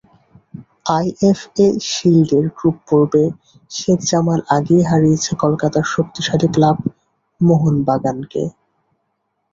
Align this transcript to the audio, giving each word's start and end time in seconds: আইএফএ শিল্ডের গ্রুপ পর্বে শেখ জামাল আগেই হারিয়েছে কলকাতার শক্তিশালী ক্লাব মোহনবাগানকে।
আইএফএ 0.91 1.67
শিল্ডের 1.89 2.45
গ্রুপ 2.57 2.77
পর্বে 2.87 3.23
শেখ 3.71 3.99
জামাল 4.09 4.39
আগেই 4.55 4.83
হারিয়েছে 4.89 5.31
কলকাতার 5.43 5.85
শক্তিশালী 5.93 6.47
ক্লাব 6.53 6.77
মোহনবাগানকে। 7.41 8.43